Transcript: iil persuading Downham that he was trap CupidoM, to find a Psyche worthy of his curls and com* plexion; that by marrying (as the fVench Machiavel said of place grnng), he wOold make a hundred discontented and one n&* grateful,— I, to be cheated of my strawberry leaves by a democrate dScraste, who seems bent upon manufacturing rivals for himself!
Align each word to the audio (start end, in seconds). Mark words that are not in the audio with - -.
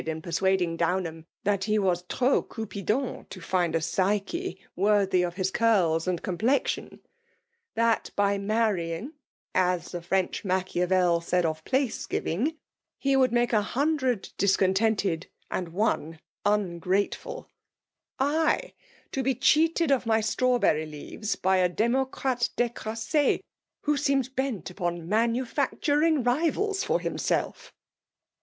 iil 0.03 0.19
persuading 0.23 0.75
Downham 0.77 1.27
that 1.43 1.65
he 1.65 1.77
was 1.77 2.01
trap 2.09 2.45
CupidoM, 2.49 3.29
to 3.29 3.39
find 3.39 3.75
a 3.75 3.81
Psyche 3.81 4.59
worthy 4.75 5.21
of 5.21 5.35
his 5.35 5.51
curls 5.51 6.07
and 6.07 6.23
com* 6.23 6.39
plexion; 6.39 7.01
that 7.75 8.09
by 8.15 8.39
marrying 8.39 9.13
(as 9.53 9.91
the 9.91 9.99
fVench 9.99 10.43
Machiavel 10.43 11.21
said 11.21 11.45
of 11.45 11.63
place 11.65 12.07
grnng), 12.07 12.57
he 12.97 13.13
wOold 13.15 13.31
make 13.31 13.53
a 13.53 13.61
hundred 13.61 14.29
discontented 14.39 15.27
and 15.51 15.69
one 15.69 16.19
n&* 16.47 16.79
grateful,— 16.79 17.47
I, 18.49 18.73
to 19.11 19.21
be 19.21 19.35
cheated 19.35 19.91
of 19.91 20.07
my 20.07 20.19
strawberry 20.19 20.87
leaves 20.87 21.35
by 21.35 21.57
a 21.57 21.69
democrate 21.69 22.49
dScraste, 22.57 23.43
who 23.81 23.97
seems 23.97 24.29
bent 24.29 24.71
upon 24.71 25.07
manufacturing 25.07 26.23
rivals 26.23 26.83
for 26.83 26.99
himself! 26.99 27.71